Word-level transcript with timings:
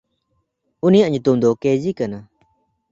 ᱩᱱᱤᱭᱟᱜ 0.85 1.09
ᱧᱩᱛᱩᱢ 1.11 1.37
ᱫᱚ 1.41 1.49
ᱠᱮᱭᱡᱤ 1.61 1.91
ᱠᱟᱱᱟ᱾ 1.99 2.19